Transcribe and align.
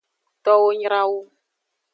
Towo 0.43 0.67
nyra 0.79 1.01
wu. 1.09 1.19